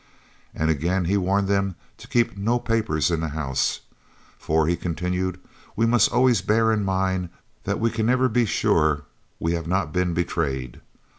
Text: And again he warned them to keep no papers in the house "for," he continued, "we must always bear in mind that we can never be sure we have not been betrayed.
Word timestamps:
And 0.55 0.71
again 0.71 1.05
he 1.05 1.15
warned 1.15 1.47
them 1.47 1.75
to 1.99 2.07
keep 2.07 2.35
no 2.35 2.57
papers 2.57 3.11
in 3.11 3.19
the 3.19 3.27
house 3.27 3.81
"for," 4.39 4.65
he 4.65 4.75
continued, 4.75 5.39
"we 5.75 5.85
must 5.85 6.11
always 6.11 6.41
bear 6.41 6.71
in 6.73 6.83
mind 6.83 7.29
that 7.65 7.79
we 7.79 7.91
can 7.91 8.07
never 8.07 8.27
be 8.27 8.45
sure 8.45 9.03
we 9.39 9.51
have 9.53 9.67
not 9.67 9.93
been 9.93 10.15
betrayed. 10.15 10.81